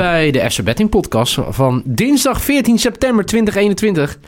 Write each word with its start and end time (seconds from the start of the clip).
Bij 0.00 0.30
de 0.30 0.50
FC 0.50 0.62
Betting 0.62 0.90
Podcast 0.90 1.38
van 1.48 1.82
dinsdag 1.84 2.42
14 2.42 2.78
september 2.78 3.24
2021. 3.24 4.18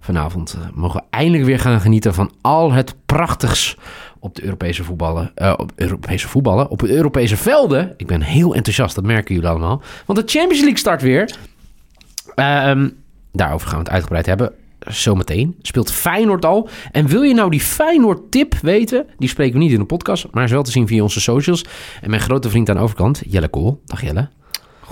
Vanavond 0.00 0.56
eh, 0.58 0.68
mogen 0.74 1.00
we 1.00 1.06
eindelijk 1.10 1.44
weer 1.44 1.58
gaan 1.58 1.80
genieten 1.80 2.14
van 2.14 2.32
al 2.40 2.72
het 2.72 2.94
prachtigs 3.06 3.76
op 4.18 4.34
de 4.34 4.44
Europese 4.44 4.84
voetballen. 4.84 5.32
eh, 5.34 5.54
op 5.56 5.72
Europese 5.74 6.28
voetballen, 6.28 6.68
op 6.68 6.78
de 6.78 6.90
Europese 6.90 7.36
velden. 7.36 7.94
Ik 7.96 8.06
ben 8.06 8.22
heel 8.22 8.54
enthousiast, 8.54 8.94
dat 8.94 9.04
merken 9.04 9.34
jullie 9.34 9.50
allemaal. 9.50 9.82
Want 10.06 10.18
de 10.18 10.38
Champions 10.38 10.60
League 10.60 10.78
start 10.78 11.02
weer. 11.02 11.36
Ehm, 12.34 12.88
daarover 13.32 13.68
gaan 13.68 13.78
we 13.78 13.84
het 13.84 13.92
uitgebreid 13.92 14.26
hebben. 14.26 14.52
Zometeen 14.78 15.56
speelt 15.62 15.92
Feyenoord 15.92 16.44
al. 16.44 16.68
En 16.90 17.06
wil 17.06 17.22
je 17.22 17.34
nou 17.34 17.50
die 17.50 17.60
Feyenoord-tip 17.60 18.54
weten? 18.54 19.06
Die 19.18 19.28
spreken 19.28 19.52
we 19.52 19.58
niet 19.58 19.72
in 19.72 19.78
de 19.78 19.84
podcast, 19.84 20.26
maar 20.30 20.44
is 20.44 20.50
wel 20.50 20.62
te 20.62 20.70
zien 20.70 20.86
via 20.86 21.02
onze 21.02 21.20
socials. 21.20 21.64
En 22.00 22.10
mijn 22.10 22.22
grote 22.22 22.50
vriend 22.50 22.68
aan 22.68 22.76
de 22.76 22.82
overkant, 22.82 23.22
Jelle 23.26 23.48
Kool. 23.48 23.80
Dag 23.84 24.02
Jelle. 24.02 24.28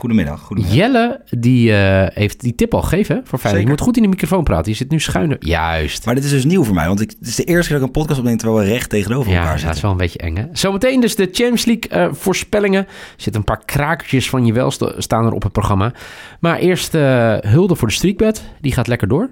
Goedemiddag. 0.01 0.41
Goedemiddag. 0.41 0.79
Jelle, 0.79 1.21
die 1.39 1.73
eh, 1.77 2.07
heeft 2.17 2.41
die 2.41 2.55
tip 2.55 2.75
al 2.75 2.83
gegeven 2.83 3.21
voor 3.25 3.39
Feyenoord. 3.39 3.65
Je 3.65 3.71
moet 3.71 3.81
goed 3.81 3.97
in 3.97 4.03
de 4.03 4.09
microfoon 4.09 4.45
praten. 4.45 4.71
Je 4.73 4.77
zit 4.77 4.91
nu 4.91 5.01
schuin. 5.01 5.37
Juist. 5.41 6.05
Maar 6.05 6.15
dit 6.15 6.25
is 6.25 6.31
dus 6.31 6.45
nieuw 6.45 6.65
voor 6.65 6.75
mij, 6.75 6.87
want 6.87 7.01
ik, 7.01 7.11
het 7.19 7.29
is 7.29 7.37
de 7.37 7.45
eerste 7.45 7.71
keer 7.71 7.79
dat 7.81 7.89
ik 7.89 7.95
een 7.95 8.01
podcast 8.01 8.19
opneem 8.21 8.37
terwijl 8.37 8.61
we 8.61 8.67
recht 8.73 8.91
tegenover 8.91 9.31
Ja, 9.31 9.37
elkaar 9.39 9.51
dat 9.53 9.61
is 9.61 9.65
zitten. 9.67 9.83
wel 9.83 9.91
een 9.91 9.97
beetje 9.97 10.19
eng 10.19 10.37
hè. 10.37 10.45
Zometeen 10.53 11.01
dus 11.01 11.17
de 11.17 11.29
Champions 11.33 11.65
League 11.65 11.89
eh, 11.91 12.09
voorspellingen. 12.15 12.87
Er 12.87 12.93
zitten 13.17 13.35
een 13.41 13.45
paar 13.47 13.63
krakertjes 13.65 14.29
van 14.31 14.47
je 14.47 14.53
wel 14.53 14.71
st- 14.71 14.95
staan 14.99 15.27
er 15.27 15.33
op 15.33 15.43
het 15.43 15.53
programma. 15.53 15.93
Maar 16.41 16.59
eerst 16.59 16.95
eh, 16.95 17.37
hulde 17.41 17.75
voor 17.77 17.89
de 17.89 17.95
streakbed. 17.95 18.43
Die 18.61 18.73
gaat 18.73 18.87
lekker 18.87 19.09
door. 19.09 19.31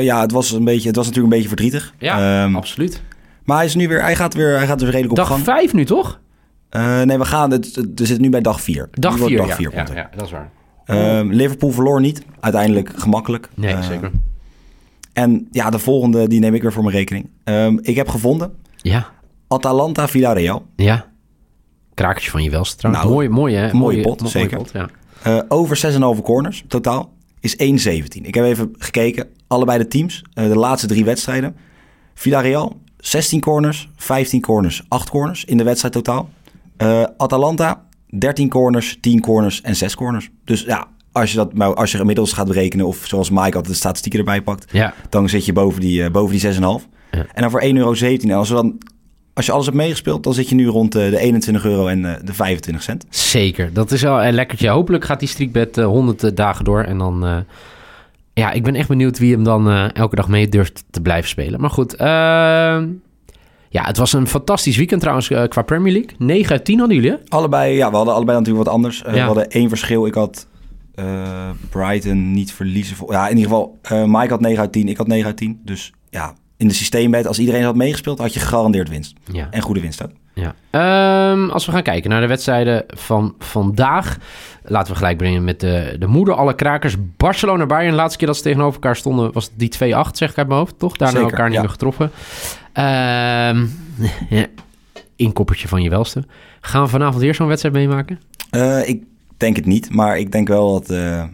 Ja, 0.00 0.20
het 0.20 0.32
was, 0.32 0.50
een 0.52 0.64
beetje, 0.64 0.86
het 0.86 0.96
was 0.96 1.06
natuurlijk 1.06 1.34
een 1.34 1.40
beetje 1.42 1.56
verdrietig. 1.56 1.94
Ehm, 1.98 2.56
absoluut. 2.56 3.02
maar 3.44 3.56
hij, 3.56 3.66
is 3.66 3.74
nu 3.74 3.88
weer, 3.88 4.02
hij, 4.02 4.16
gaat 4.16 4.34
weer, 4.34 4.56
hij 4.56 4.66
gaat 4.66 4.80
weer 4.80 4.90
redelijk 4.90 5.10
op 5.10 5.16
Dag 5.16 5.26
gang. 5.28 5.42
vijf 5.44 5.72
nu 5.72 5.84
toch? 5.84 6.20
Eh, 6.74 7.02
nee, 7.02 7.18
we 7.18 7.24
gaan, 7.24 7.50
het, 7.50 7.64
het- 7.74 7.76
we 7.94 8.06
zitten 8.06 8.20
nu 8.22 8.30
bij 8.30 8.40
dag 8.40 8.60
4. 8.60 8.88
Dag 8.90 9.18
vier, 9.18 9.36
Dag 9.36 9.46
ja. 9.48 9.54
4 9.54 9.72
ja, 9.94 10.10
dat 10.16 10.24
is 10.26 10.30
waar. 10.30 10.50
Ehm, 10.84 11.28
Liverpool 11.30 11.70
verloor 11.70 12.00
niet. 12.00 12.22
Uiteindelijk 12.40 12.92
gemakkelijk. 12.96 13.48
Nee, 13.54 13.74
Eh, 13.74 13.82
zeker. 13.82 14.10
En 15.12 15.48
ja, 15.50 15.70
de 15.70 15.78
volgende 15.78 16.28
die 16.28 16.40
neem 16.40 16.54
ik 16.54 16.62
weer 16.62 16.72
voor 16.72 16.82
mijn 16.82 16.94
rekening. 16.96 17.30
Ehm, 17.44 17.78
ik 17.82 17.96
heb 17.96 18.08
gevonden 18.08 18.54
Ja, 18.76 19.06
Atalanta 19.48 20.08
Villarreal. 20.08 20.66
ja. 20.76 21.06
Krakertje 21.94 22.30
van 22.30 22.42
je 22.42 22.50
welste 22.50 22.76
trouwens. 22.76 23.04
Nou, 23.04 23.14
mooi, 23.16 23.28
mooi 23.28 23.54
hè. 23.54 23.72
mooie 23.72 24.00
pot, 24.02 24.18
mooie 24.20 24.30
zeker. 24.32 24.56
pot, 24.56 24.70
ja. 24.72 24.88
Eh, 25.22 25.38
over 25.48 25.76
6,5 25.76 26.22
corners 26.22 26.64
totaal 26.68 27.12
is 27.40 27.56
1,17. 27.56 28.26
Ik 28.26 28.34
heb 28.34 28.44
even 28.44 28.74
gekeken. 28.78 29.26
Allebei 29.46 29.78
de 29.78 29.86
teams. 29.88 30.22
de 30.32 30.42
laatste 30.56 30.86
drie 30.86 31.04
wedstrijden. 31.04 31.56
Villarreal 32.14 32.80
16 32.98 33.40
corners, 33.40 33.90
15 33.96 34.40
corners, 34.40 34.84
8 34.88 35.10
corners 35.10 35.44
in 35.44 35.56
de 35.56 35.64
wedstrijd 35.64 35.94
totaal. 35.94 36.28
Eh, 36.76 37.02
Atalanta 37.16 37.84
13 38.18 38.48
corners, 38.48 38.98
10 39.00 39.20
corners 39.20 39.60
en 39.60 39.76
6 39.76 39.94
corners. 39.94 40.30
Dus 40.44 40.62
ja, 40.62 40.88
als 41.12 41.32
je, 41.32 41.36
dat, 41.36 41.76
als 41.76 41.92
je 41.92 41.98
inmiddels 41.98 42.32
gaat 42.32 42.46
berekenen... 42.46 42.86
of 42.86 43.02
zoals 43.06 43.30
Mike 43.30 43.44
altijd 43.44 43.66
de 43.66 43.74
statistieken 43.74 44.18
erbij 44.18 44.42
pakt... 44.42 44.72
Ja, 44.72 44.94
dan 45.08 45.28
zit 45.28 45.44
je 45.44 45.52
boven 45.52 45.80
die, 45.80 46.02
eh, 46.02 46.10
boven 46.10 46.38
die 46.38 46.52
6,5. 46.54 46.58
Ja. 46.60 47.26
En 47.34 47.42
dan 47.42 47.50
voor 47.50 47.62
1,17 47.62 47.68
euro. 47.68 47.92
En 47.92 48.30
als, 48.30 48.48
we 48.48 48.54
dan, 48.54 48.78
als 49.34 49.46
je 49.46 49.52
alles 49.52 49.64
hebt 49.64 49.76
meegespeeld... 49.76 50.22
dan 50.24 50.34
zit 50.34 50.48
je 50.48 50.54
nu 50.54 50.66
rond 50.66 50.94
eh, 50.94 51.10
de 51.10 51.18
21 51.18 51.64
euro 51.64 51.86
en 51.86 52.02
de 52.02 52.34
25 52.34 52.82
cent. 52.82 53.06
zeker. 53.10 53.72
Dat 53.72 53.90
is 53.90 54.02
wel 54.02 54.24
een 54.24 54.34
lekkertje. 54.34 54.68
Hopelijk 54.68 55.04
gaat 55.04 55.20
die 55.20 55.28
streakbed 55.28 55.78
eh, 55.78 55.84
100 55.84 56.36
dagen 56.36 56.64
door. 56.64 56.82
En 56.82 56.98
dan... 56.98 57.44
ja, 58.32 58.50
ik 58.50 58.62
ben 58.62 58.74
echt 58.74 58.88
benieuwd 58.88 59.18
wie 59.18 59.32
hem 59.32 59.44
dan 59.44 59.70
elke 59.70 60.16
dag 60.16 60.28
mee 60.28 60.48
durft 60.48 60.84
te 60.90 61.00
blijven 61.00 61.28
spelen. 61.28 61.60
Maar 61.60 61.70
goed, 61.70 61.94
ehm, 61.94 62.86
ja, 63.74 63.82
het 63.84 63.96
was 63.96 64.12
een 64.12 64.26
fantastisch 64.26 64.76
weekend 64.76 65.00
trouwens 65.00 65.30
eh, 65.30 65.42
qua 65.48 65.62
Premier 65.62 65.92
League. 65.92 66.10
9 66.18 66.50
uit 66.52 66.64
10 66.64 66.78
hadden 66.78 66.96
jullie, 66.96 67.10
hè? 67.10 67.16
Allebei, 67.28 67.74
ja, 67.76 67.90
we 67.90 67.96
hadden 67.96 68.14
allebei 68.14 68.38
natuurlijk 68.38 68.64
wat 68.64 68.74
anders. 68.74 69.02
Eh, 69.02 69.12
Ja. 69.14 69.20
We 69.20 69.26
hadden 69.26 69.48
één 69.50 69.68
verschil. 69.68 70.06
Ik 70.06 70.14
had 70.14 70.46
eh, 70.94 71.50
Brighton 71.70 72.32
niet 72.32 72.52
verliezen. 72.52 72.96
Vol- 72.96 73.12
Ja, 73.12 73.28
in 73.28 73.36
ieder 73.36 73.50
geval, 73.50 73.78
Mike 74.06 74.28
had 74.32 74.40
9 74.40 74.60
uit 74.60 74.72
10, 74.72 74.88
ik 74.88 74.96
had 74.96 75.06
9 75.06 75.26
uit 75.26 75.36
10. 75.36 75.60
Dus 75.64 75.92
ja, 76.10 76.34
in 76.56 76.68
de 76.68 76.74
systeembed, 76.74 77.26
als 77.26 77.38
iedereen 77.38 77.62
had 77.64 77.74
meegespeeld, 77.76 78.18
had 78.18 78.34
je 78.34 78.40
gegarandeerd 78.40 78.88
winst. 78.88 79.14
Ja. 79.32 79.46
En 79.50 79.60
goede 79.62 79.80
winst 79.80 80.02
ook. 80.02 80.10
Ja. 80.34 80.54
Ehm, 80.70 81.50
als 81.50 81.66
we 81.66 81.72
gaan 81.72 81.82
kijken 81.82 82.10
naar 82.10 82.20
de 82.20 82.26
wedstrijden 82.26 82.84
van 82.86 83.34
vandaag. 83.38 84.16
Laten 84.64 84.92
we 84.92 84.98
gelijk 84.98 85.16
brengen 85.16 85.44
met 85.44 85.60
de, 85.60 85.96
de 85.98 86.06
moeder 86.06 86.34
alle 86.34 86.54
krakers. 86.54 86.96
Barcelona 87.16 87.66
Bayern. 87.66 87.90
De 87.90 87.96
laatste 87.96 88.18
keer 88.18 88.26
dat 88.26 88.36
ze 88.36 88.42
tegenover 88.42 88.74
elkaar 88.74 88.96
stonden 88.96 89.32
was 89.32 89.50
die 89.56 89.68
2-8, 89.68 89.78
zeg 90.12 90.30
ik 90.30 90.38
uit 90.38 90.46
mijn 90.48 90.58
hoofd. 90.58 90.78
Toch? 90.78 90.96
Daarna 90.96 91.14
Zeker, 91.18 91.30
elkaar 91.30 91.46
niet 91.46 91.54
ja. 91.56 91.60
meer 91.60 91.70
getroffen. 91.70 92.10
Ehm 92.74 93.66
ja, 94.38 94.46
inkoppertje 95.16 95.68
van 95.68 95.82
je 95.82 95.90
welste. 95.90 96.24
Gaan 96.60 96.82
we 96.82 96.88
vanavond 96.88 97.22
weer 97.22 97.34
zo'n 97.34 97.46
wedstrijd 97.46 97.74
meemaken? 97.74 98.20
Eh, 98.50 98.88
ik 98.88 99.02
denk 99.36 99.56
het 99.56 99.66
niet, 99.66 99.90
maar 99.90 100.18
ik 100.18 100.32
denk 100.32 100.48
wel 100.48 100.72
dat, 100.72 100.90
eh, 100.90 101.24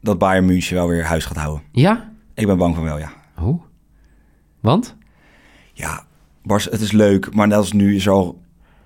dat 0.00 0.18
Bayern 0.18 0.44
München 0.44 0.74
wel 0.74 0.88
weer 0.88 1.04
huis 1.04 1.24
gaat 1.24 1.36
houden. 1.36 1.62
Ja? 1.72 2.12
Ik 2.34 2.46
ben 2.46 2.56
bang 2.56 2.74
van 2.74 2.84
wel, 2.84 2.98
ja. 2.98 3.12
Hoe? 3.34 3.60
Want? 4.60 4.96
Ja, 5.72 6.04
Bars, 6.42 6.64
het 6.64 6.80
is 6.80 6.92
leuk, 6.92 7.34
maar 7.34 7.48
net 7.48 7.56
als 7.56 7.72
nu 7.72 7.94
is 7.94 8.08
al 8.08 8.42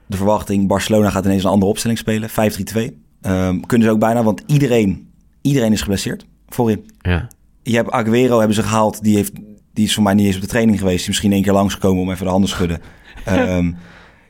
de 0.06 0.17
verwachting... 0.17 0.69
Barcelona 0.69 1.11
gaat 1.11 1.25
ineens 1.25 1.44
een 1.44 1.50
andere 1.50 1.71
opstelling 1.71 1.99
spelen, 1.99 2.31
5-3-2. 2.31 3.03
Ehm, 3.21 3.61
kunnen 3.61 3.87
ze 3.87 3.93
ook 3.93 4.00
bijna, 4.00 4.22
want 4.22 4.43
iedereen, 4.47 5.11
iedereen 5.41 5.72
is 5.72 5.81
geblesseerd 5.81 6.27
voorin. 6.49 6.91
Ja. 7.00 7.28
Je 7.62 7.77
hebt 7.77 7.91
Aguero 7.91 8.38
hebben 8.38 8.56
ze 8.56 8.62
gehaald. 8.62 9.03
Die, 9.03 9.17
heeft, 9.17 9.33
die 9.78 9.87
is 9.87 9.94
voor 9.94 10.03
mij 10.03 10.15
niet 10.15 10.27
eens 10.27 10.34
op 10.34 10.41
de 10.41 10.49
training 10.49 10.78
geweest. 10.78 10.97
Die 10.97 11.03
is 11.03 11.09
misschien 11.09 11.33
één 11.33 11.43
keer 11.43 11.53
langsgekomen 11.53 12.03
om 12.03 12.11
even 12.11 12.25
de 12.25 12.31
handen 12.31 12.49
te 12.49 12.55
schudden. 12.55 12.81
Ehm, 13.25 13.72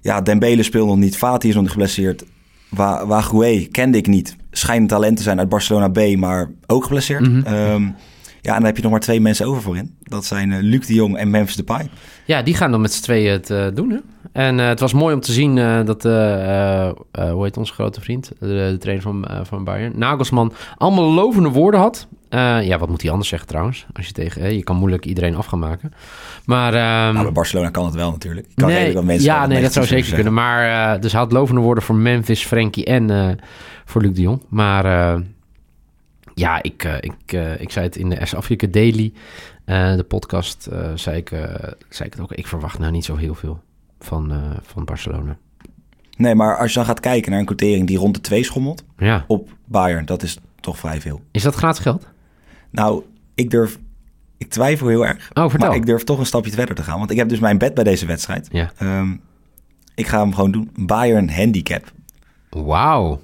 ja, 0.01 0.21
Dembele 0.21 0.63
speelt 0.63 0.87
nog 0.87 0.97
niet. 0.97 1.17
Fati 1.17 1.49
is 1.49 1.55
nog 1.55 1.63
niet 1.63 1.73
geblesseerd. 1.73 2.25
Wa 2.69 3.23
kende 3.71 3.99
ik 3.99 4.07
niet. 4.07 4.37
Schijnt 4.51 4.89
talent 4.89 5.17
te 5.17 5.23
zijn 5.23 5.39
uit 5.39 5.49
Barcelona 5.49 5.89
B, 5.89 6.17
maar 6.17 6.51
ook 6.67 6.83
geblesseerd. 6.83 7.45
Ehm, 7.45 7.89
ja, 8.49 8.55
en 8.55 8.61
dan 8.61 8.69
heb 8.69 8.77
je 8.77 8.83
nog 8.83 8.91
maar 8.91 9.01
twee 9.01 9.21
mensen 9.21 9.47
over 9.47 9.63
voorin. 9.63 9.97
Dat 10.03 10.25
zijn 10.25 10.53
eh, 10.53 10.59
Luc 10.61 10.87
de 10.87 10.95
Jong 10.95 11.17
en 11.17 11.31
Memphis 11.31 11.57
Depay. 11.57 11.89
Ja, 12.25 12.43
die 12.43 12.55
gaan 12.55 12.71
dan 12.71 12.81
met 12.81 12.93
z'n 12.93 13.03
tweeën 13.03 13.33
het 13.33 13.51
eh, 13.51 13.67
doen. 13.75 13.91
Hè? 13.91 13.99
En 14.33 14.61
eh, 14.61 14.67
het 14.67 14.81
was 14.81 14.93
mooi 14.93 15.15
om 15.15 15.21
te 15.21 15.33
zien 15.33 15.55
dat, 15.85 16.05
eh, 16.05 16.91
hoe 17.31 17.45
heet 17.45 17.57
onze 17.57 17.73
grote 17.73 18.01
vriend, 18.01 18.33
de, 18.39 18.47
de 18.47 18.77
trainer 18.79 19.05
van, 19.05 19.27
van 19.43 19.65
Bayern, 19.65 19.93
Nagelsman, 19.97 20.53
allemaal 20.77 21.13
lovende 21.13 21.49
woorden 21.49 21.81
had. 21.81 22.07
Ja, 22.63 22.79
wat 22.79 22.89
moet 22.89 23.03
hij 23.03 23.11
anders 23.11 23.29
zeggen 23.29 23.49
trouwens? 23.49 23.87
Als 23.93 24.07
je 24.07 24.13
tegen, 24.13 24.43
hè, 24.43 24.49
je 24.49 24.63
kan 24.63 24.77
moeilijk 24.77 25.07
iedereen 25.07 25.37
af 25.37 25.47
gaan 25.47 25.59
maken. 25.59 25.93
Maar, 26.45 26.75
ehm, 26.75 27.13
Nou, 27.13 27.25
bij 27.25 27.33
Barcelona 27.33 27.71
kan 27.71 27.85
het 27.85 27.95
wel 27.95 28.11
natuurlijk. 28.11 28.47
Ik 28.47 28.53
kan 28.55 28.69
nee, 28.69 29.03
mensen 29.03 29.25
ja, 29.25 29.47
nee, 29.47 29.63
dat 29.63 29.73
zou 29.73 29.87
zeker 29.87 30.15
kunnen. 30.15 30.35
Maar 30.35 31.01
dus 31.01 31.13
hij 31.13 31.21
had 31.21 31.33
lovende 31.33 31.61
woorden 31.61 31.85
voor 31.85 31.95
Memphis, 31.95 32.45
Frenkie 32.45 32.85
en 32.85 33.39
voor 33.85 34.03
Luc 34.03 34.15
de 34.15 34.21
Jong. 34.21 34.43
Maar 34.49 34.85
ja, 36.39 36.63
ik, 36.63 36.85
eh, 36.85 36.95
ik, 37.01 37.33
eh, 37.33 37.61
ik 37.61 37.71
zei 37.71 37.87
het 37.87 37.97
in 37.97 38.09
de 38.09 38.27
S 38.27 38.35
Afrika 38.35 38.67
Daily, 38.67 39.13
eh, 39.65 39.97
de 39.97 40.05
podcast, 40.05 40.69
zei, 40.95 41.17
ik, 41.17 41.29
zei 41.89 42.09
ik 42.09 42.13
het 42.13 42.21
ook. 42.21 42.33
Ik 42.33 42.47
verwacht 42.47 42.79
nou 42.79 42.93
niet 42.93 43.05
zo 43.05 43.17
heel 43.17 43.35
veel 43.35 43.61
van, 44.01 44.33
van 44.63 44.85
Barcelona. 44.85 45.37
Nee, 46.17 46.35
maar 46.35 46.59
als 46.59 46.69
je 46.69 46.77
dan 46.77 46.85
gaat 46.87 47.01
kijken 47.01 47.31
naar 47.31 47.41
een 47.41 47.47
quotering 47.47 47.87
die 47.87 47.99
rond 47.99 48.15
de 48.15 48.21
2 48.21 48.45
schommelt 48.45 48.85
Ja, 48.97 49.25
op 49.27 49.51
Bayern, 49.65 50.07
dat 50.07 50.23
is 50.23 50.39
toch 50.61 50.79
vrij 50.79 51.01
veel. 51.01 51.21
is 51.31 51.43
dat 51.43 51.55
gratis 51.55 51.83
geld? 51.83 52.07
Nou, 52.71 53.05
ik 53.35 53.51
durf... 53.51 53.79
Ik 54.37 54.51
twijfel 54.51 54.89
heel 54.89 55.07
erg. 55.07 55.31
Oh, 55.33 55.49
vertel. 55.51 55.69
Maar 55.69 55.77
ik 55.77 55.87
durf 55.87 56.05
toch 56.05 56.19
een 56.19 56.27
stapje 56.27 56.51
verder 56.51 56.75
te 56.75 56.83
gaan. 56.83 56.99
Want 56.99 57.11
ik 57.11 57.17
heb 57.17 57.29
dus 57.29 57.39
mijn 57.39 57.59
bed 57.59 57.75
bij 57.75 57.85
deze 57.85 58.07
wedstrijd. 58.07 58.49
Ja. 58.51 58.71
Ehm, 58.77 59.17
ik 59.95 60.07
ga 60.07 60.19
hem 60.21 60.35
gewoon 60.35 60.51
doen. 60.51 60.71
Bayern 60.75 61.31
handicap. 61.31 61.93
Wauw. 62.51 63.21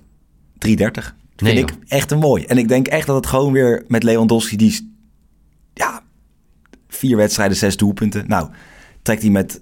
330. 0.59 1.15
Nee, 1.45 1.57
Vind 1.57 1.71
ik 1.71 1.77
echt 1.89 2.11
een 2.11 2.19
mooi. 2.19 2.45
En 2.45 2.59
ik 2.59 2.69
denk 2.69 2.87
echt 2.87 3.07
dat 3.07 3.17
het 3.17 3.27
gewoon 3.27 3.53
weer 3.53 3.85
met 3.89 4.03
Lewandowski, 4.03 4.57
die 4.57 4.93
ja, 5.75 6.01
vier 6.89 7.17
wedstrijden, 7.17 7.57
zes 7.57 7.77
doelpunten. 7.77 8.25
Nou, 8.29 8.49
trekt 9.03 9.23
hij 9.23 9.31
met 9.31 9.61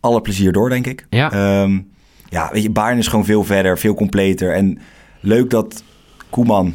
alle 0.00 0.20
plezier 0.20 0.52
door, 0.52 0.68
denk 0.68 0.86
ik. 0.86 1.06
Ja. 1.10 1.32
Ehm, 1.32 1.80
ja, 2.28 2.48
weet 2.52 2.62
je, 2.62 2.70
Bayern 2.70 2.98
is 2.98 3.08
gewoon 3.08 3.24
veel 3.24 3.44
verder, 3.44 3.78
veel 3.78 3.94
completer. 3.94 4.54
En 4.54 4.78
leuk 5.20 5.50
dat 5.50 5.82
Koeman 6.30 6.74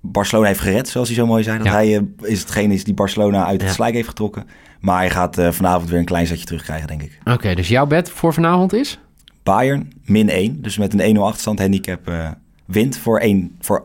Barcelona 0.00 0.46
heeft 0.48 0.60
gered, 0.60 0.88
zoals 0.88 1.08
hij 1.08 1.16
zo 1.16 1.26
mooi 1.26 1.42
zei. 1.42 1.56
Dat 1.58 1.66
Ja. 1.66 1.72
hij 1.72 1.96
eh, 1.96 2.02
is 2.30 2.40
hetgene 2.40 2.74
is 2.74 2.84
die 2.84 2.94
Barcelona 2.94 3.44
uit 3.46 3.60
het 3.60 3.68
Ja. 3.70 3.74
slijk 3.76 3.94
heeft 3.94 4.08
getrokken. 4.08 4.46
Maar 4.80 4.98
hij 4.98 5.10
gaat 5.10 5.38
eh, 5.38 5.50
vanavond 5.50 5.90
weer 5.90 5.98
een 5.98 6.04
klein 6.04 6.26
zetje 6.26 6.44
terugkrijgen, 6.44 6.86
denk 6.88 7.02
ik. 7.02 7.18
Oké, 7.24 7.54
dus 7.54 7.68
jouw 7.68 7.86
bet 7.86 8.10
voor 8.10 8.34
vanavond 8.34 8.72
is? 8.72 8.98
Bayern, 9.42 9.92
min 10.04 10.28
1. 10.28 10.62
Dus 10.62 10.78
met 10.78 10.92
een 10.92 11.16
1-0 11.16 11.24
achterstand 11.24 11.58
handicap 11.58 12.08
eh, 12.08 12.30
wint 12.66 12.96
voor, 12.98 13.18
1, 13.18 13.56
voor 13.60 13.84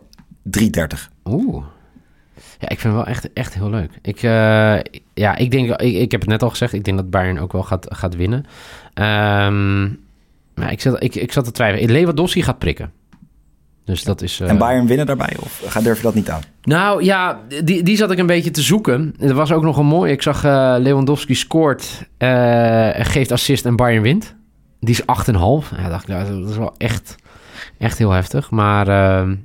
3,30. 0.59 0.63
Oeh. 1.25 1.63
Ja, 2.59 2.69
ik 2.69 2.79
vind 2.79 2.93
het 2.93 3.03
wel 3.03 3.05
echt, 3.05 3.33
echt 3.33 3.53
heel 3.53 3.69
leuk. 3.69 3.91
Ik, 4.01 4.15
eh, 4.23 4.79
ja, 5.13 5.35
ik 5.35 5.51
denk, 5.51 5.69
ik, 5.81 5.95
ik 5.95 6.11
heb 6.11 6.21
het 6.21 6.29
net 6.29 6.43
al 6.43 6.49
gezegd, 6.49 6.73
ik 6.73 6.83
denk 6.83 6.97
dat 6.97 7.09
Bayern 7.09 7.39
ook 7.39 7.51
wel 7.51 7.63
gaat, 7.63 7.85
gaat 7.89 8.15
winnen. 8.15 8.45
Ehm, 8.93 9.81
maar 10.55 10.71
ik 10.71 10.81
zat, 10.81 11.03
ik, 11.03 11.15
ik 11.15 11.31
zat 11.31 11.45
te 11.45 11.51
twijfelen. 11.51 11.91
Lewandowski 11.91 12.43
gaat 12.43 12.59
prikken. 12.59 12.91
Dus 13.85 14.03
dat 14.03 14.21
is... 14.21 14.39
eh, 14.39 14.49
En 14.49 14.57
Bayern 14.57 14.87
winnen 14.87 15.05
daarbij? 15.05 15.35
Of 15.39 15.63
ga- 15.67 15.81
durf 15.81 15.97
je 15.97 16.03
dat 16.03 16.13
niet 16.15 16.29
aan? 16.29 16.41
Nou 16.61 17.03
ja, 17.03 17.39
die, 17.63 17.83
die 17.83 17.97
zat 17.97 18.11
ik 18.11 18.17
een 18.17 18.25
beetje 18.25 18.51
te 18.51 18.61
zoeken. 18.61 19.13
Er 19.19 19.33
was 19.33 19.51
ook 19.51 19.63
nog 19.63 19.77
een 19.77 19.85
mooi. 19.85 20.11
Ik 20.11 20.21
zag 20.21 20.43
eh, 20.43 20.75
Lewandowski 20.79 21.35
scoort, 21.35 22.07
eh, 22.17 22.89
geeft 22.93 23.31
assist 23.31 23.65
en 23.65 23.75
Bayern 23.75 24.03
wint. 24.03 24.35
Die 24.79 24.89
is 24.95 25.01
8,5. 25.01 25.77
Ja, 25.77 25.89
dacht 25.89 26.03
ik, 26.03 26.09
nou, 26.09 26.41
dat 26.41 26.49
is 26.49 26.57
wel 26.57 26.73
echt, 26.77 27.15
echt 27.77 27.97
heel 27.97 28.11
heftig. 28.11 28.49
Maar 28.51 28.87
ehm, 28.87 29.35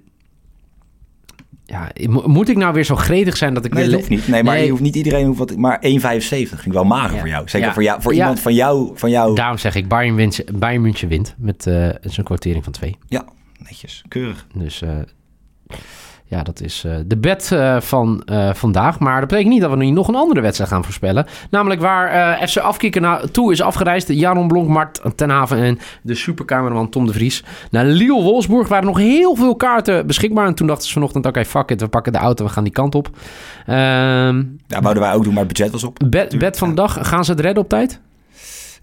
ja, 1.65 1.91
mo- 2.09 2.23
moet 2.27 2.49
ik 2.49 2.57
nou 2.57 2.73
weer 2.75 2.85
zo 2.85 2.97
gretig 2.97 3.37
zijn 3.37 3.55
dat 3.55 3.65
ik 3.65 3.73
Nee, 3.75 3.85
dat 3.85 3.95
hoeft 3.95 4.09
niet. 4.09 4.29
Nee, 4.29 4.43
maar 4.43 4.55
Nee. 4.55 4.65
je 4.65 4.71
hoeft 4.71 4.83
niet 4.83 4.97
iedereen 4.97 5.27
hoeft 5.27 5.39
wat. 5.39 5.57
Maar 5.57 5.79
1,75 5.81 6.49
vind 6.49 6.67
ik 6.67 6.73
wel 6.73 6.85
mager 6.85 7.13
Ja. 7.15 7.19
voor 7.19 7.29
jou. 7.29 7.49
Zeker 7.49 7.69
Ja. 7.69 7.75
voor, 7.75 7.83
jou, 7.83 8.03
voor 8.03 8.13
Ja. 8.15 8.19
iemand 8.21 8.41
van 8.41 8.55
jou. 8.55 8.91
Van 8.95 9.11
jou. 9.11 9.35
Daarom 9.35 9.59
zeg 9.59 9.75
ik, 9.75 9.89
Bayern, 9.89 10.15
wint, 10.15 10.59
Bayern 10.59 10.83
München 10.83 11.09
wint 11.09 11.35
met 11.39 11.67
eh 11.67 11.89
zijn 12.01 12.27
kwartering 12.27 12.65
van 12.65 12.73
2. 12.73 12.97
Ja, 13.09 13.25
netjes. 13.59 14.05
Keurig. 14.09 14.47
Dus 14.55 14.83
eh, 14.83 14.91
ja, 16.27 16.43
dat 16.43 16.61
is 16.61 16.85
eh, 16.85 16.95
de 17.07 17.17
bet 17.17 17.53
eh, 17.53 17.81
van 17.81 18.23
eh, 18.25 18.55
vandaag. 18.55 18.99
Maar 18.99 19.19
dat 19.21 19.29
betekent 19.29 19.53
niet 19.53 19.61
dat 19.63 19.71
we 19.71 19.77
nu 19.77 19.91
nog 19.91 20.09
een 20.09 20.15
andere 20.15 20.41
wedstrijd 20.41 20.71
gaan 20.71 20.85
voorspellen. 20.85 21.27
Namelijk 21.51 21.81
waar 21.81 22.49
FC 22.49 22.57
Afkikken 22.57 23.03
naartoe 23.03 23.53
is 23.53 23.63
afgereisd. 23.63 24.09
Jaron 24.09 24.49
Blonk, 24.49 24.69
Mart 24.69 25.01
ten 25.17 25.31
Haven 25.31 25.59
en 25.59 25.79
de 26.03 26.15
supercameraman 26.15 26.89
Tom 26.89 27.07
de 27.07 27.13
Vries. 27.13 27.45
Naar 27.71 27.85
Lille-Wolfsburg 27.85 28.69
waren 28.69 28.87
nog 28.87 28.99
heel 28.99 29.35
veel 29.35 29.57
kaarten 29.57 30.07
beschikbaar. 30.07 30.47
En 30.47 30.55
toen 30.55 30.67
dachten 30.67 30.87
ze 30.87 30.93
vanochtend, 30.93 31.27
oké, 31.27 31.45
fuck 31.45 31.71
it. 31.71 31.81
We 31.81 31.89
pakken 31.89 32.13
de 32.13 32.19
auto, 32.19 32.45
we 32.45 32.51
gaan 32.51 32.65
die 32.65 32.73
kant 32.73 32.95
op. 32.95 33.11
Ehm 33.67 34.43
Ja, 34.67 34.81
wouden 34.81 35.03
wij 35.03 35.15
ook 35.15 35.25
doen, 35.25 35.35
maar 35.35 35.45
het 35.45 35.53
budget 35.53 35.73
was 35.73 35.85
op. 35.85 35.99
bet, 36.09 36.39
bet 36.39 36.59
van 36.59 36.69
de 36.69 36.75
dag, 36.75 37.09
gaan 37.09 37.25
ze 37.25 37.31
het 37.31 37.41
redden 37.41 37.63
op 37.63 37.69
tijd? 37.69 38.01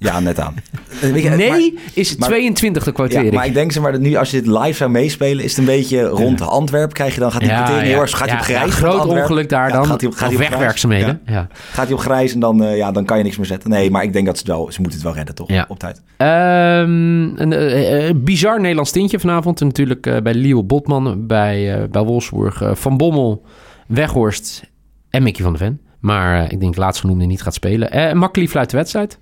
Ja, 0.04 0.20
net 0.20 0.40
aan. 0.40 0.56
Je, 1.02 1.08
Nee, 1.12 1.50
maar- 1.50 1.82
is 1.94 2.16
maar- 2.16 2.30
22 2.30 2.84
de 2.84 2.90
Ja, 2.90 2.96
kwartering. 2.96 3.34
maar 3.34 3.46
ik 3.46 3.54
denk 3.54 3.72
ze 3.72 3.82
maar 3.82 3.92
dat 3.92 4.02
nu 4.02 4.16
als 4.16 4.32
je 4.32 4.42
dit 4.42 4.48
live 4.58 4.74
zou 4.74 4.90
meespelen, 4.90 5.44
is 5.44 5.50
het 5.50 5.60
een 5.60 5.66
beetje 5.66 6.02
rond 6.02 6.42
Antwerpen 6.42 6.94
krijg 6.94 7.14
je 7.14 7.20
dan 7.20 7.32
gaat 7.32 7.40
die 7.42 7.50
kwartering 7.50 7.84
heel 7.84 8.00
erg 8.02 8.10
gaat 8.18 8.30
hij 8.30 8.40
op 8.40 8.46
ja, 8.48 8.56
grijs. 8.56 8.74
groot 8.74 9.06
ongeluk 9.06 9.50
daar 9.50 9.68
Ja, 9.68 9.74
dan. 9.74 9.86
Gaat 9.86 10.02
hij 10.02 10.10
op, 10.10 10.16
gaat 10.16 10.30
Of 10.30 10.36
hij 10.36 10.38
op 10.38 10.44
grijs? 10.46 10.50
wegwerkzaamheden. 10.50 11.22
Ja. 11.26 11.34
Ja. 11.34 11.48
Gaat 11.72 11.86
hij 11.86 11.94
op 11.94 12.00
grijs 12.00 12.34
en 12.34 12.40
dan, 12.40 12.64
eh, 12.64 12.78
ja, 12.78 12.92
dan 12.92 13.06
kan 13.06 13.18
je 13.18 13.24
niks 13.24 13.38
meer 13.38 13.46
zetten. 13.46 13.70
Nee, 13.70 13.92
maar 13.92 14.04
ik 14.04 14.14
denk 14.14 14.26
dat 14.26 14.38
ze 14.38 14.44
het 14.44 14.52
wel, 14.52 14.72
ze 14.72 14.82
moeten 14.82 15.00
het 15.00 15.08
wel 15.08 15.18
redden 15.18 15.36
toch? 15.36 15.48
Ja. 15.50 15.66
Op 15.68 15.80
tijd. 15.80 16.02
Ehm, 16.18 17.42
een 17.42 17.54
eh, 17.54 18.08
eh, 18.10 18.16
bizar 18.16 18.60
Nederlands 18.62 18.92
tintje 18.92 19.20
vanavond. 19.20 19.62
En 19.62 19.68
natuurlijk 19.68 20.06
eh, 20.08 20.18
bij 20.22 20.34
Leo 20.34 20.64
Botman, 20.64 21.28
bij, 21.28 21.74
eh, 21.82 21.90
bij 21.90 22.02
Wolfsburg. 22.04 22.62
eh, 22.62 22.76
van 22.76 22.98
Bommel, 22.98 23.46
Weghorst 23.88 24.64
en 25.10 25.24
Mickey 25.24 25.44
van 25.44 25.54
der 25.54 25.62
Ven. 25.62 25.82
Maar 26.00 26.44
eh, 26.44 26.52
ik 26.52 26.60
denk 26.60 26.76
laatstgenoemde 26.76 27.26
niet 27.26 27.42
gaat 27.42 27.54
spelen. 27.54 27.92
Eh 27.92 28.14
Makkeli 28.14 28.50
fluit 28.50 28.70
de 28.70 28.78
wedstrijd. 28.78 29.20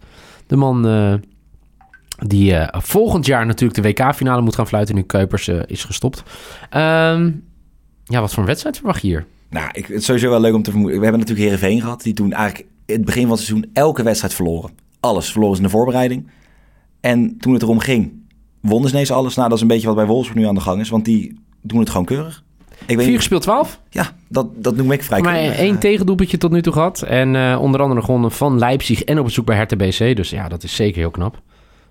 De 0.50 0.56
man 0.56 0.88
eh, 0.88 1.14
die 2.28 2.56
eh, 2.56 2.82
volgend 2.82 3.26
jaar 3.26 3.46
natuurlijk 3.46 3.82
de 3.82 3.88
WK-finale 3.90 4.42
moet 4.42 4.56
gaan 4.56 4.68
fluiten. 4.68 4.96
Nu 4.96 5.02
Kuipers 5.02 5.48
eh, 5.48 5.60
is 5.66 5.84
gestopt. 5.84 6.24
Ehm, 6.70 7.32
ja, 8.04 8.20
wat 8.20 8.30
voor 8.30 8.40
een 8.40 8.50
wedstrijd 8.50 8.78
verwacht 8.78 9.02
je 9.02 9.08
hier? 9.08 9.26
Nou, 9.50 9.70
ik, 9.72 9.86
het 9.86 9.98
is 9.98 10.06
sowieso 10.06 10.30
wel 10.30 10.40
leuk 10.40 10.54
om 10.54 10.64
te 10.64 10.72
vermoeden. 10.72 10.98
We 10.98 11.06
hebben 11.06 11.22
natuurlijk 11.22 11.50
Heerenveen 11.50 11.82
gehad. 11.82 12.02
Die 12.02 12.14
toen 12.14 12.34
eigenlijk 12.34 12.70
in 12.86 12.96
het 12.96 13.06
begin 13.06 13.22
van 13.22 13.32
het 13.32 13.40
seizoen 13.40 13.70
elke 13.74 14.04
wedstrijd 14.04 14.34
verloren. 14.34 14.72
Alles 15.00 15.32
verloren 15.32 15.56
ze 15.56 15.62
in 15.62 15.68
de 15.68 15.74
voorbereiding. 15.74 16.30
En 17.00 17.38
toen 17.38 17.54
het 17.54 17.62
erom 17.62 17.80
ging, 17.80 18.12
wonnen 18.62 18.90
ze 18.90 18.96
ineens 18.96 19.12
alles. 19.12 19.36
Nou, 19.36 19.48
dat 19.48 19.58
is 19.58 19.64
een 19.64 19.70
beetje 19.70 19.88
wat 19.88 19.96
bij 19.96 20.06
Wolfsburg 20.06 20.40
nu 20.40 20.48
aan 20.48 20.56
de 20.56 20.62
gang 20.62 20.80
is. 20.80 20.90
Want 20.90 21.06
die 21.06 21.40
doen 21.62 21.80
het 21.80 21.90
gewoon 21.90 22.06
keurig. 22.06 22.44
Ik 22.86 22.96
weet 22.98 23.06
Vier 23.06 23.16
gespeeld 23.18 23.42
12. 23.42 23.80
ja, 23.90 24.12
dat, 24.28 24.48
dat 24.56 24.76
noem 24.76 24.92
ik 24.92 25.04
vrij 25.04 25.22
Maar 25.22 25.36
één 25.36 25.80
tegendoelpuntje 25.80 26.38
tot 26.38 26.52
nu 26.52 26.62
toe 26.62 26.74
gehad. 26.74 27.02
En 27.02 27.36
eh, 27.36 27.62
onder 27.62 27.82
andere 27.82 28.02
gewonnen 28.02 28.32
van 28.32 28.60
Leipzig 28.60 29.04
en 29.04 29.20
op 29.20 29.26
bezoek 29.26 29.46
bij 29.46 29.56
Hertha 29.56 29.76
BC. 29.76 30.16
Dus 30.16 30.30
ja, 30.30 30.48
dat 30.48 30.64
is 30.64 30.76
zeker 30.76 31.00
heel 31.00 31.12
knap. 31.12 31.42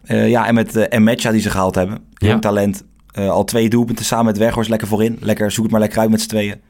Eh, 0.04 0.28
ja, 0.28 0.46
en 0.46 0.54
met 0.54 0.76
uh, 0.76 0.84
Enmecha 0.88 1.30
die 1.30 1.40
ze 1.40 1.50
gehaald 1.50 1.74
hebben. 1.74 1.98
Jong 2.14 2.32
Ja. 2.32 2.38
talent. 2.38 2.84
Al 3.14 3.44
twee 3.44 3.68
doelpunten 3.68 4.04
samen 4.04 4.24
met 4.24 4.38
Weghorst 4.38 4.70
lekker 4.70 4.88
voorin. 4.88 5.18
Lekker, 5.20 5.50
zoek 5.50 5.62
het 5.62 5.72
maar 5.72 5.80
lekker 5.80 5.98
uit 5.98 6.10
met 6.10 6.20
z'n 6.20 6.28
tweeën. 6.28 6.60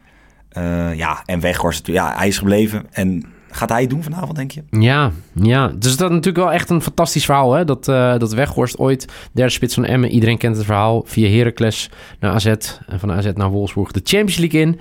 Ja, 0.97 1.23
en 1.25 1.41
Weghorst, 1.41 1.87
ja, 1.87 2.15
hij 2.17 2.29
is 2.29 2.39
gebleven. 2.39 2.87
En 2.91 3.25
gaat 3.59 3.69
hij 3.69 3.81
het 3.81 3.91
doen 3.91 4.03
vanavond, 4.03 4.37
denk 4.37 4.51
je? 4.51 4.63
Ja, 4.71 5.11
ja. 5.33 5.69
Dus 5.69 5.97
dat 5.97 6.09
is 6.09 6.17
natuurlijk 6.17 6.45
wel 6.45 6.53
echt 6.53 6.71
een 6.71 6.83
fantastisch 6.83 7.25
verhaal. 7.25 7.53
Hè? 7.53 7.65
Dat, 7.65 7.89
eh, 7.89 8.19
dat 8.19 8.33
Weghorst 8.33 8.79
ooit, 8.79 9.13
derde 9.33 9.53
spits 9.53 9.75
van 9.75 9.85
Emmen. 9.85 10.11
Iedereen 10.11 10.39
kent 10.39 10.57
het 10.57 10.65
verhaal. 10.65 11.03
Via 11.07 11.29
Heracles 11.29 11.91
naar 12.21 12.33
AZ. 12.33 12.47
En 12.47 12.99
van 12.99 13.13
AZ 13.13 13.31
naar 13.35 13.51
Wolfsburg 13.51 13.93
de 13.93 14.01
Champions 14.05 14.37
League 14.37 14.61
in. 14.61 14.81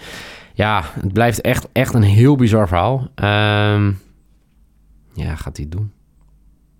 Ja, 0.53 0.83
het 0.99 1.13
blijft 1.13 1.41
echt, 1.41 1.67
echt 1.71 1.93
een 1.93 2.01
heel 2.01 2.35
bizar 2.35 2.67
verhaal. 2.67 3.07
Ehm, 3.15 3.91
ja, 5.13 5.35
gaat 5.35 5.57
hij 5.57 5.65
het 5.69 5.71
doen? 5.71 5.91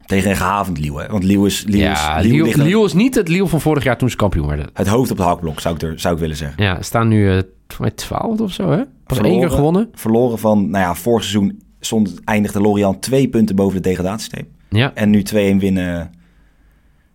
Tegen 0.05 0.29
een 0.29 0.35
gehavend 0.35 0.79
Liel, 0.79 0.97
hè? 0.97 1.07
Want 1.07 1.23
Liel 1.23 1.45
is, 1.45 1.63
Liel 1.63 1.79
ja, 1.79 2.19
ligt 2.19 2.55
Liel 2.55 2.85
is 2.85 2.93
niet 2.93 3.15
het 3.15 3.27
Liel 3.27 3.47
van 3.47 3.61
vorig 3.61 3.83
jaar 3.83 3.97
toen 3.97 4.09
ze 4.09 4.15
kampioen 4.15 4.47
werden. 4.47 4.69
het 4.73 4.87
hoofd 4.87 5.11
op 5.11 5.17
het 5.17 5.25
hakblok, 5.25 5.59
zou 5.59 5.75
ik, 5.75 5.81
er, 5.81 5.99
zou 5.99 6.13
ik 6.13 6.19
willen 6.19 6.35
zeggen. 6.35 6.63
Ja, 6.63 6.81
staan 6.81 7.07
nu 7.07 7.29
eh, 7.31 7.41
voor 7.67 7.81
mij 7.81 7.91
12 7.91 8.39
of 8.39 8.51
zo, 8.51 8.69
hè? 8.69 8.77
Pas 8.77 9.17
één 9.17 9.25
Verloren. 9.25 9.39
keer 9.39 9.49
gewonnen. 9.49 9.89
Verloren 9.93 10.39
van, 10.39 10.69
nou 10.69 10.83
ja, 10.83 10.95
vorig 10.95 11.23
seizoen 11.23 11.61
stond, 11.79 12.19
eindigde 12.23 12.61
Lorient 12.61 13.01
twee 13.01 13.27
punten 13.29 13.55
boven 13.55 13.81
de 13.81 13.89
degradatiestreep. 13.89 14.47
Ja, 14.69 14.91
En 14.93 15.09
nu 15.09 15.23
2-1 15.33 15.33
winnen 15.33 16.11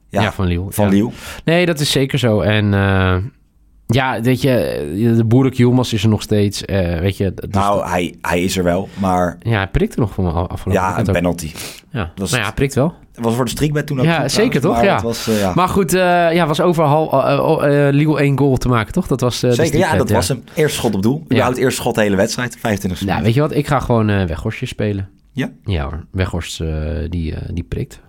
ja, 0.09 0.23
ja, 0.23 0.33
van 0.33 0.47
Liel. 0.47 0.67
van 0.71 0.85
ja. 0.85 0.91
Liel. 0.91 1.13
Nee, 1.45 1.67
dat 1.67 1.81
is 1.81 1.91
zeker 1.91 2.19
zo. 2.19 2.41
En 2.41 2.75
eh, 2.75 3.17
ja, 3.87 4.21
weet 4.21 4.41
je, 4.43 5.13
de 5.17 5.25
Boerik 5.25 5.55
Yilmaz 5.55 5.93
is 5.93 6.03
er 6.03 6.09
nog 6.09 6.23
steeds. 6.23 6.65
eh, 6.65 6.99
weet 6.99 7.17
je, 7.17 7.33
dus 7.35 7.51
Nou, 7.51 7.89
hij, 7.89 8.15
hij 8.21 8.43
is 8.43 8.57
er 8.57 8.65
wel, 8.65 8.89
maar 9.01 9.37
ja, 9.41 9.57
hij 9.57 9.69
prikte 9.69 10.01
nog 10.01 10.13
voor 10.13 10.25
me 10.25 10.31
af- 10.31 10.49
afgelopen 10.49 10.83
ja, 10.83 10.99
een 10.99 11.07
ook. 11.09 11.13
penalty. 11.13 11.51
Ja, 11.91 12.13
was- 12.17 12.31
nou 12.31 12.41
ja, 12.43 12.47
hij 12.49 12.57
prikt 12.57 12.75
wel. 12.75 12.95
Het 13.15 13.25
was 13.25 13.35
voor 13.35 13.45
de 13.45 13.51
streakbed 13.51 13.87
toen 13.87 13.99
ook 13.99 14.05
Ja, 14.05 14.21
goed 14.21 14.31
zeker 14.31 14.61
trouwens, 14.61 14.85
toch? 14.85 14.95
maar 14.95 15.03
Ja. 15.03 15.03
Was, 15.09 15.29
eh, 15.29 15.41
ja. 15.41 15.53
Maar 15.55 15.69
goed, 15.69 15.95
eh 15.95 16.01
ja, 16.35 16.47
was 16.47 16.61
overal 16.61 17.69
uh, 17.69 17.89
Liel 17.91 18.21
één 18.21 18.39
goal 18.39 18.57
te 18.57 18.69
maken, 18.69 18.93
toch? 18.93 19.07
Dat 19.07 19.21
was 19.21 19.43
eh, 19.43 19.51
Zeker, 19.51 19.79
ja, 19.79 19.97
dat 19.97 20.11
was 20.11 20.29
hem. 20.29 20.45
Eerste 20.55 20.77
schot 20.79 20.95
op 20.95 21.03
doel. 21.03 21.21
Überhaupt 21.25 21.57
eerste 21.57 21.81
schot 21.81 21.95
de 21.95 22.01
hele 22.01 22.17
wedstrijd. 22.17 22.57
25 22.59 22.89
Nou, 22.89 22.99
seconden. 23.01 23.25
weet 23.25 23.35
je 23.35 23.41
wat? 23.41 23.53
Ik 23.55 23.67
ga 23.67 23.81
gewoon 23.81 24.09
eh 24.09 24.25
Weghorstje 24.27 24.67
spelen. 24.67 25.09
Ja? 25.33 25.51
Ja 25.65 25.83
hoor, 25.85 26.07
Weghorst 26.11 26.61
eh, 26.61 26.69
die, 27.09 27.35
eh, 27.35 27.49
die 27.55 27.65
prikt. 27.65 28.01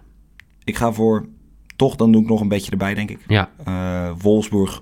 Ik 0.63 0.75
ga 0.77 0.91
voor... 0.91 1.25
Toch, 1.75 1.95
dan 1.95 2.11
doe 2.11 2.21
ik 2.21 2.27
nog 2.29 2.41
een 2.41 2.47
beetje 2.47 2.71
erbij, 2.71 2.93
denk 2.93 3.09
ik. 3.09 3.19
Ja, 3.27 3.49
Eh, 3.63 4.09
Wolfsburg 4.17 4.81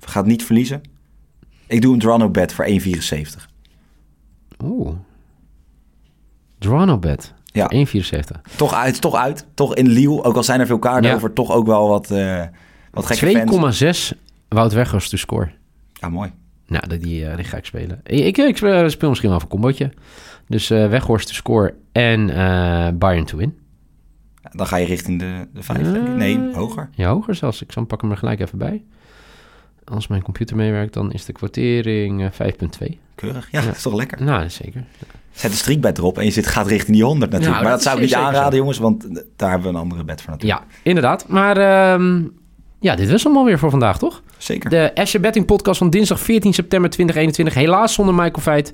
gaat 0.00 0.26
niet 0.26 0.44
verliezen. 0.44 0.80
Ik 1.66 1.82
doe 1.82 1.92
een 1.92 1.98
Drano 1.98 2.30
bet 2.30 2.52
voor 2.52 2.64
1,74. 2.64 3.48
oeh. 4.64 4.92
Drano 6.58 6.98
bet. 6.98 7.34
Ja. 7.52 7.70
1,74. 7.74 8.40
Toch 8.56 8.74
uit, 8.74 9.00
toch 9.00 9.14
uit. 9.14 9.46
Toch 9.54 9.74
in 9.74 9.88
Liel. 9.88 10.24
Ook 10.24 10.36
al 10.36 10.42
zijn 10.42 10.60
er 10.60 10.66
veel 10.66 10.78
kaarten 10.78 11.10
Ja. 11.10 11.16
over. 11.16 11.32
Toch 11.32 11.52
ook 11.52 11.66
wel 11.66 11.88
wat, 11.88 12.10
eh 12.10 12.42
wat 12.90 13.06
gekke 13.06 13.46
fans. 13.46 13.78
2,6 13.82 14.18
Wout 14.48 14.72
Weghorst 14.72 15.10
to 15.10 15.16
score. 15.16 15.50
Ja, 15.92 16.08
mooi. 16.08 16.30
Nou, 16.66 16.86
die, 16.88 16.98
die, 16.98 17.26
eh, 17.26 17.36
die 17.36 17.44
ga 17.44 17.56
ik 17.56 17.64
spelen. 17.64 18.00
Ik, 18.04 18.38
ik, 18.38 18.56
speel, 18.56 18.90
speel 18.90 19.08
misschien 19.08 19.30
wel 19.30 19.40
een 19.40 19.48
combootje. 19.48 19.90
Dus 20.48 20.70
eh 20.70 20.88
Weghorst 20.88 21.26
to 21.28 21.32
score 21.34 21.74
en 21.92 22.30
eh 22.30 22.88
Bayern 22.94 23.24
to 23.24 23.36
win. 23.36 23.58
Dan 24.50 24.66
ga 24.66 24.76
je 24.76 24.86
richting 24.86 25.18
de, 25.18 25.48
de 25.54 25.62
5, 25.62 25.92
denk 25.92 26.08
ik. 26.08 26.14
Nee, 26.14 26.54
hoger. 26.54 26.88
Ja, 26.94 27.10
hoger 27.12 27.34
zelfs. 27.34 27.62
Ik 27.62 27.72
zal 27.72 27.84
pak 27.84 28.00
hem 28.00 28.10
er 28.10 28.16
gelijk 28.16 28.40
even 28.40 28.58
bij. 28.58 28.84
Als 29.94 30.06
mijn 30.06 30.22
computer 30.22 30.56
meewerkt, 30.56 30.94
dan 30.94 31.12
is 31.12 31.24
de 31.24 31.32
kwartering 31.32 32.22
eh, 32.22 32.52
5,2. 32.52 32.98
Keurig. 33.14 33.48
Ja, 33.50 33.60
dat 33.60 33.76
is 33.76 33.82
toch 33.82 33.94
lekker. 33.94 34.22
Nou, 34.22 34.50
zeker. 34.50 34.84
Zet 35.32 35.50
een 35.50 35.56
streakbed 35.56 35.98
erop 35.98 36.18
en 36.18 36.24
je 36.24 36.30
zit, 36.30 36.46
gaat 36.46 36.66
richting 36.66 36.96
die 36.96 37.04
100 37.04 37.30
natuurlijk. 37.30 37.60
Nou, 37.60 37.64
maar 37.64 37.72
dat 37.76 37.82
dat 37.82 37.92
zou 37.92 38.04
ik 38.04 38.10
niet 38.10 38.26
aanraden, 38.26 38.52
zo. 38.52 38.56
jongens. 38.58 38.78
Want 38.78 39.06
daar 39.36 39.50
hebben 39.50 39.68
we 39.70 39.74
een 39.76 39.82
andere 39.82 40.04
bed 40.04 40.22
voor 40.22 40.30
natuurlijk. 40.30 40.60
Ja, 40.60 40.76
inderdaad. 40.82 41.28
Maar 41.28 41.56
ehm, 41.56 42.22
Ja, 42.82 42.94
dit 42.94 43.10
was 43.10 43.24
hem 43.24 43.36
alweer 43.36 43.58
voor 43.58 43.70
vandaag, 43.70 43.98
toch? 43.98 44.22
Zeker. 44.38 44.70
De 44.70 44.92
FC 45.06 45.20
Betting 45.20 45.46
podcast 45.46 45.78
van 45.78 45.90
dinsdag 45.90 46.20
14 46.20 46.52
september 46.52 46.90
2021. 46.90 47.54
Helaas 47.54 47.94
zonder 47.94 48.14
Michael 48.14 48.40
Veit, 48.40 48.72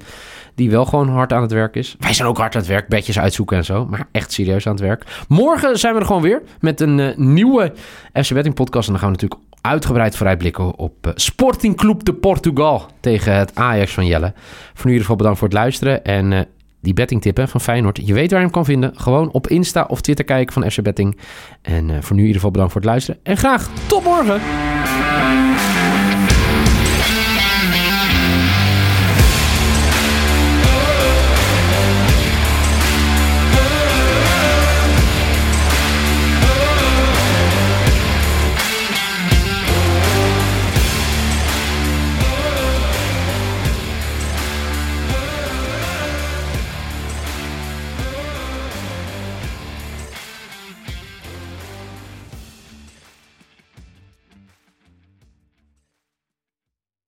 die 0.55 0.71
wel 0.71 0.85
gewoon 0.85 1.09
hard 1.09 1.33
aan 1.33 1.43
het 1.43 1.53
werk 1.53 1.75
is. 1.75 1.97
Wij 1.99 2.13
zijn 2.13 2.29
ook 2.29 2.39
hard 2.39 2.55
aan 2.55 2.61
het 2.61 2.71
werk, 2.71 2.89
bedjes 2.89 3.19
uitzoeken 3.19 3.57
en 3.57 3.65
zo. 3.65 3.87
Maar 3.87 4.09
echt 4.13 4.33
serieus 4.33 4.67
aan 4.67 4.73
het 4.73 4.83
werk. 4.83 5.25
Morgen 5.29 5.79
zijn 5.79 5.95
we 5.95 6.01
er 6.01 6.07
gewoon 6.07 6.23
weer 6.23 6.43
met 6.61 6.81
een 6.81 7.01
eh, 7.01 7.17
nieuwe 7.17 7.73
FC 8.13 8.33
Betting 8.33 8.55
podcast. 8.55 8.87
En 8.87 8.93
dan 8.93 9.03
gaan 9.03 9.13
we 9.13 9.17
natuurlijk 9.21 9.51
uitgebreid 9.61 10.17
vooruitblikken 10.17 10.79
op 10.79 11.07
eh, 11.07 11.13
Sporting 11.15 11.77
Club 11.77 12.05
de 12.05 12.15
Portugal 12.15 12.87
tegen 13.01 13.35
het 13.35 13.55
Ajax 13.55 13.93
van 13.93 14.07
Jelle. 14.07 14.33
Voor 14.35 14.75
nu 14.75 14.83
in 14.83 14.89
ieder 14.89 15.01
geval 15.01 15.17
bedankt 15.17 15.39
voor 15.39 15.49
het 15.49 15.57
luisteren. 15.57 16.05
En 16.05 16.33
eh, 16.33 16.41
die 16.81 16.95
bettingtippen 16.95 17.49
van 17.49 17.61
Feyenoord, 17.61 18.01
je 18.05 18.15
weet 18.15 18.31
waar 18.31 18.39
je 18.41 18.45
hem 18.45 18.55
kan 18.55 18.65
vinden. 18.65 18.93
Gewoon 18.97 19.31
op 19.31 19.47
Insta 19.47 19.85
of 19.89 20.01
Twitter 20.01 20.25
kijken 20.25 20.53
van 20.53 20.71
FC 20.71 20.83
Betting. 20.83 21.19
En 21.63 21.91
eh, 21.91 21.97
voor 22.01 22.17
nu 22.17 22.21
in 22.21 22.27
ieder 22.27 22.35
geval 22.35 22.51
bedankt 22.51 22.73
voor 22.73 22.81
het 22.81 22.91
luisteren. 22.91 23.21
En 23.23 23.37
graag 23.37 23.71
tot 23.87 24.05
morgen! 24.05 24.41